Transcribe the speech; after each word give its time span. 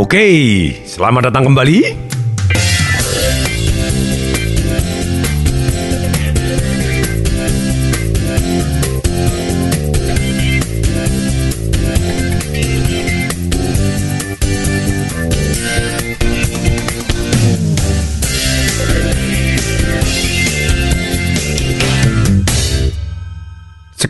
Oke, 0.00 0.26
selamat 0.90 1.30
datang 1.30 1.52
kembali. 1.52 2.09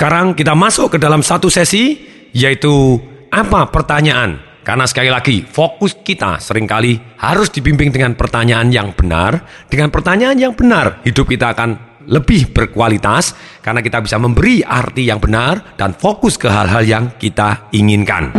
Sekarang 0.00 0.32
kita 0.32 0.56
masuk 0.56 0.96
ke 0.96 0.98
dalam 0.98 1.20
satu 1.20 1.52
sesi, 1.52 2.00
yaitu 2.32 2.96
apa 3.28 3.68
pertanyaan? 3.68 4.40
Karena 4.64 4.88
sekali 4.88 5.12
lagi, 5.12 5.44
fokus 5.44 5.92
kita 5.92 6.40
sering 6.40 6.64
kali 6.64 6.96
harus 7.20 7.52
dibimbing 7.52 7.92
dengan 7.92 8.16
pertanyaan 8.16 8.72
yang 8.72 8.96
benar. 8.96 9.44
Dengan 9.68 9.92
pertanyaan 9.92 10.40
yang 10.40 10.56
benar, 10.56 11.04
hidup 11.04 11.28
kita 11.28 11.52
akan 11.52 12.00
lebih 12.08 12.48
berkualitas 12.48 13.36
karena 13.60 13.84
kita 13.84 14.00
bisa 14.00 14.16
memberi 14.16 14.64
arti 14.64 15.04
yang 15.04 15.20
benar 15.20 15.76
dan 15.76 15.92
fokus 15.92 16.40
ke 16.40 16.48
hal-hal 16.48 16.80
yang 16.80 17.04
kita 17.20 17.68
inginkan. 17.76 18.32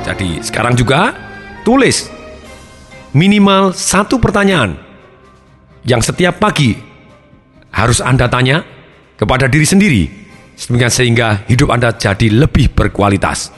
Jadi 0.00 0.40
sekarang 0.40 0.72
juga 0.72 1.12
tulis 1.60 2.08
minimal 3.12 3.76
satu 3.76 4.16
pertanyaan 4.16 4.80
yang 5.84 6.00
setiap 6.00 6.40
pagi 6.40 6.95
harus 7.76 8.00
Anda 8.00 8.24
tanya 8.32 8.64
kepada 9.20 9.52
diri 9.52 9.68
sendiri 9.68 10.04
sehingga 10.56 11.44
hidup 11.44 11.68
Anda 11.68 11.92
jadi 11.92 12.32
lebih 12.32 12.72
berkualitas. 12.72 13.52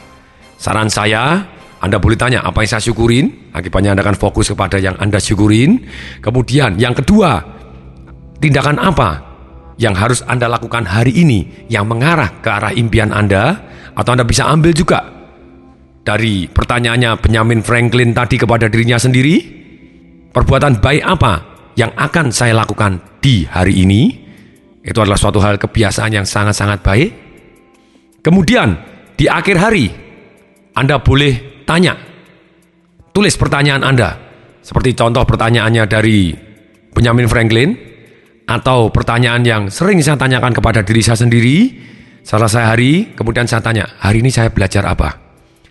Saran 0.58 0.90
saya, 0.90 1.46
Anda 1.78 2.02
boleh 2.02 2.18
tanya 2.18 2.42
apa 2.42 2.66
yang 2.66 2.70
saya 2.74 2.82
syukurin, 2.82 3.54
akibatnya 3.54 3.94
Anda 3.94 4.02
akan 4.02 4.18
fokus 4.18 4.50
kepada 4.50 4.82
yang 4.82 4.98
Anda 4.98 5.22
syukurin. 5.22 5.86
Kemudian 6.18 6.74
yang 6.82 6.98
kedua, 6.98 7.38
tindakan 8.42 8.82
apa 8.82 9.10
yang 9.78 9.94
harus 9.94 10.26
Anda 10.26 10.50
lakukan 10.50 10.90
hari 10.90 11.14
ini 11.14 11.70
yang 11.70 11.86
mengarah 11.86 12.42
ke 12.42 12.50
arah 12.50 12.74
impian 12.74 13.14
Anda 13.14 13.70
atau 13.94 14.10
Anda 14.18 14.26
bisa 14.26 14.50
ambil 14.50 14.74
juga 14.74 14.98
dari 16.02 16.50
pertanyaannya 16.50 17.22
Benjamin 17.22 17.62
Franklin 17.62 18.10
tadi 18.10 18.34
kepada 18.34 18.66
dirinya 18.66 18.98
sendiri, 18.98 19.38
perbuatan 20.34 20.82
baik 20.82 21.06
apa 21.06 21.57
yang 21.78 21.94
akan 21.94 22.34
saya 22.34 22.58
lakukan 22.58 23.22
di 23.22 23.46
hari 23.46 23.86
ini? 23.86 24.26
Itu 24.82 24.98
adalah 24.98 25.14
suatu 25.14 25.38
hal 25.38 25.62
kebiasaan 25.62 26.10
yang 26.10 26.26
sangat-sangat 26.26 26.82
baik. 26.82 27.10
Kemudian, 28.18 28.74
di 29.14 29.30
akhir 29.30 29.56
hari, 29.62 29.86
Anda 30.74 30.98
boleh 30.98 31.62
tanya. 31.62 31.94
Tulis 33.14 33.38
pertanyaan 33.38 33.86
Anda. 33.86 34.18
Seperti 34.58 34.98
contoh 34.98 35.22
pertanyaannya 35.22 35.84
dari 35.86 36.34
Benjamin 36.90 37.30
Franklin, 37.30 37.70
atau 38.48 38.88
pertanyaan 38.90 39.44
yang 39.44 39.62
sering 39.68 40.00
saya 40.00 40.18
tanyakan 40.18 40.56
kepada 40.56 40.80
diri 40.82 41.04
saya 41.04 41.20
sendiri, 41.20 41.78
selesai 42.24 42.64
hari, 42.74 43.12
kemudian 43.14 43.46
saya 43.46 43.62
tanya, 43.62 43.86
hari 44.02 44.24
ini 44.24 44.32
saya 44.32 44.50
belajar 44.50 44.82
apa? 44.88 45.14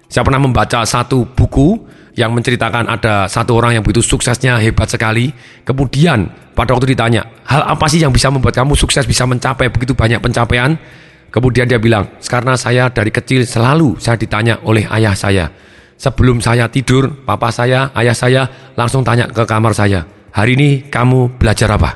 Saya 0.07 0.23
pernah 0.23 0.39
membaca 0.39 0.87
satu 0.87 1.27
buku 1.27 1.83
yang 2.17 2.33
menceritakan 2.33 2.89
ada 2.89 3.29
satu 3.29 3.61
orang 3.61 3.77
yang 3.77 3.85
begitu 3.85 4.01
suksesnya 4.01 4.57
hebat 4.57 4.89
sekali. 4.89 5.29
Kemudian 5.61 6.25
pada 6.57 6.73
waktu 6.73 6.97
ditanya, 6.97 7.21
hal 7.45 7.61
apa 7.77 7.85
sih 7.85 8.01
yang 8.01 8.09
bisa 8.09 8.33
membuat 8.33 8.57
kamu 8.57 8.73
sukses 8.73 9.05
bisa 9.05 9.29
mencapai 9.29 9.69
begitu 9.69 9.93
banyak 9.93 10.17
pencapaian? 10.17 10.73
Kemudian 11.29 11.69
dia 11.69 11.77
bilang, 11.77 12.17
karena 12.25 12.57
saya 12.57 12.89
dari 12.89 13.13
kecil 13.13 13.45
selalu 13.45 14.01
saya 14.01 14.17
ditanya 14.17 14.57
oleh 14.65 14.89
ayah 14.89 15.13
saya. 15.13 15.45
Sebelum 15.97 16.41
saya 16.41 16.65
tidur, 16.73 17.21
papa 17.21 17.53
saya, 17.53 17.93
ayah 17.93 18.17
saya 18.17 18.41
langsung 18.73 19.05
tanya 19.05 19.29
ke 19.29 19.45
kamar 19.45 19.77
saya, 19.77 20.01
hari 20.33 20.57
ini 20.57 20.69
kamu 20.89 21.37
belajar 21.37 21.69
apa? 21.73 21.93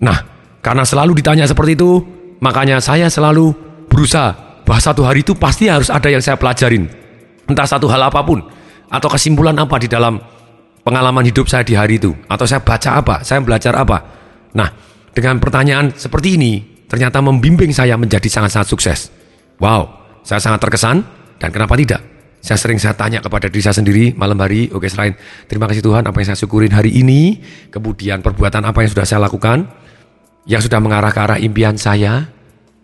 Nah, 0.00 0.16
karena 0.64 0.84
selalu 0.84 1.20
ditanya 1.20 1.44
seperti 1.44 1.76
itu, 1.76 2.00
makanya 2.40 2.80
saya 2.80 3.12
selalu 3.12 3.52
berusaha 3.88 4.32
bahwa 4.64 4.80
satu 4.80 5.04
hari 5.04 5.20
itu 5.20 5.36
pasti 5.36 5.68
harus 5.68 5.92
ada 5.92 6.08
yang 6.08 6.24
saya 6.24 6.40
pelajarin. 6.40 6.88
Entah 7.48 7.68
satu 7.68 7.88
hal 7.88 8.00
apa 8.08 8.20
pun 8.24 8.40
atau 8.92 9.08
kesimpulan 9.08 9.56
apa 9.56 9.80
di 9.80 9.88
dalam 9.88 10.20
pengalaman 10.84 11.24
hidup 11.24 11.48
saya 11.48 11.64
di 11.64 11.72
hari 11.72 11.96
itu 11.96 12.12
atau 12.28 12.44
saya 12.44 12.60
baca 12.60 13.00
apa, 13.00 13.24
saya 13.24 13.40
belajar 13.40 13.72
apa. 13.72 13.98
Nah, 14.52 14.68
dengan 15.16 15.40
pertanyaan 15.40 15.96
seperti 15.96 16.36
ini 16.36 16.52
ternyata 16.84 17.24
membimbing 17.24 17.72
saya 17.72 17.96
menjadi 17.96 18.28
sangat-sangat 18.28 18.68
sukses. 18.68 19.08
Wow, 19.56 19.88
saya 20.20 20.44
sangat 20.44 20.60
terkesan 20.60 21.00
dan 21.40 21.48
kenapa 21.48 21.72
tidak? 21.80 22.12
Saya 22.42 22.58
sering 22.58 22.76
saya 22.82 22.98
tanya 22.98 23.22
kepada 23.22 23.46
diri 23.46 23.62
saya 23.62 23.78
sendiri 23.78 24.18
malam 24.18 24.34
hari, 24.42 24.66
oke 24.74 24.84
selain 24.90 25.14
terima 25.46 25.70
kasih 25.70 25.78
Tuhan 25.78 26.02
apa 26.02 26.16
yang 26.18 26.28
saya 26.34 26.38
syukurin 26.42 26.74
hari 26.74 26.90
ini, 26.90 27.38
kemudian 27.70 28.18
perbuatan 28.18 28.66
apa 28.66 28.82
yang 28.82 28.90
sudah 28.90 29.06
saya 29.06 29.22
lakukan, 29.22 29.70
yang 30.44 30.58
sudah 30.58 30.82
mengarah 30.82 31.14
ke 31.14 31.20
arah 31.22 31.38
impian 31.38 31.78
saya. 31.78 32.26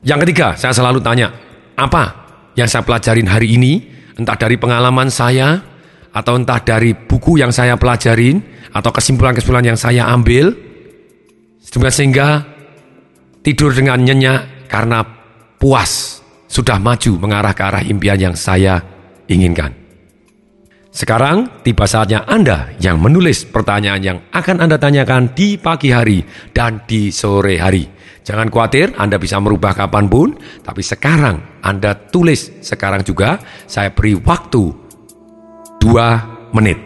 Yang 0.06 0.30
ketiga, 0.30 0.54
saya 0.54 0.70
selalu 0.70 1.02
tanya, 1.02 1.34
apa 1.74 2.30
yang 2.54 2.70
saya 2.70 2.86
pelajarin 2.86 3.26
hari 3.26 3.58
ini, 3.58 3.82
entah 4.14 4.38
dari 4.38 4.54
pengalaman 4.54 5.10
saya, 5.10 5.58
atau 6.18 6.34
entah 6.34 6.58
dari 6.58 6.98
buku 6.98 7.38
yang 7.38 7.54
saya 7.54 7.78
pelajarin 7.78 8.42
atau 8.74 8.90
kesimpulan-kesimpulan 8.90 9.70
yang 9.70 9.78
saya 9.78 10.10
ambil 10.10 10.50
sehingga 11.62 12.42
tidur 13.46 13.70
dengan 13.70 14.02
nyenyak 14.02 14.66
karena 14.66 15.06
puas 15.62 16.18
sudah 16.50 16.82
maju 16.82 17.22
mengarah 17.22 17.54
ke 17.54 17.62
arah 17.62 17.82
impian 17.86 18.18
yang 18.18 18.34
saya 18.34 18.82
inginkan. 19.30 19.70
Sekarang 20.88 21.62
tiba 21.62 21.86
saatnya 21.86 22.26
Anda 22.26 22.74
yang 22.82 22.98
menulis 22.98 23.46
pertanyaan 23.46 24.02
yang 24.02 24.18
akan 24.34 24.64
Anda 24.64 24.80
tanyakan 24.80 25.36
di 25.36 25.54
pagi 25.54 25.94
hari 25.94 26.24
dan 26.50 26.82
di 26.88 27.14
sore 27.14 27.60
hari. 27.60 27.86
Jangan 28.26 28.50
khawatir, 28.50 28.92
Anda 28.98 29.16
bisa 29.16 29.38
merubah 29.38 29.72
kapan 29.72 30.10
pun, 30.10 30.34
tapi 30.64 30.82
sekarang 30.82 31.62
Anda 31.62 31.94
tulis 31.96 32.60
sekarang 32.64 33.06
juga. 33.06 33.38
Saya 33.68 33.94
beri 33.94 34.18
waktu 34.18 34.87
2 35.88 36.52
menit. 36.52 36.76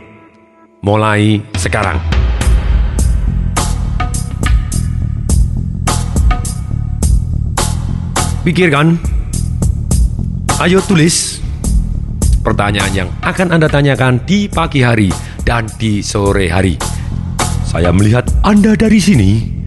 Mulai 0.86 1.42
sekarang. 1.58 1.98
Pikirkan. 8.46 8.94
Ayo 10.62 10.78
tulis 10.86 11.42
pertanyaan 12.46 12.94
yang 12.94 13.10
akan 13.26 13.58
Anda 13.58 13.66
tanyakan 13.66 14.22
di 14.22 14.46
pagi 14.46 14.86
hari 14.86 15.10
dan 15.42 15.66
di 15.82 15.98
sore 15.98 16.46
hari. 16.46 16.78
Saya 17.66 17.90
melihat 17.90 18.30
Anda 18.46 18.78
dari 18.78 19.02
sini 19.02 19.61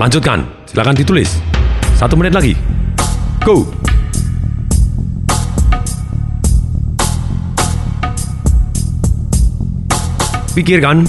Lanjutkan, 0.00 0.48
silakan 0.64 0.96
ditulis. 0.96 1.28
Satu 1.92 2.16
menit 2.16 2.32
lagi. 2.32 2.56
Go! 3.44 3.68
Pikirkan 10.56 11.04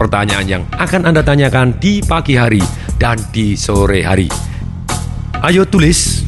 pertanyaan 0.00 0.46
yang 0.48 0.64
akan 0.72 1.04
Anda 1.04 1.20
tanyakan 1.20 1.76
di 1.76 2.00
pagi 2.00 2.32
hari 2.32 2.64
dan 2.96 3.20
di 3.28 3.52
sore 3.60 4.00
hari. 4.00 4.32
Ayo 5.44 5.68
tulis 5.68 6.24